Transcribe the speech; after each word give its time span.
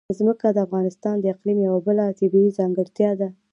ځمکه 0.17 0.47
د 0.53 0.57
افغانستان 0.67 1.15
د 1.19 1.25
اقلیم 1.33 1.57
یوه 1.67 1.79
بله 1.87 2.05
طبیعي 2.19 2.49
ځانګړتیا 2.57 3.11
ده. 3.19 3.29